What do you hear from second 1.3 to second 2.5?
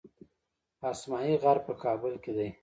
غر په کابل کې دی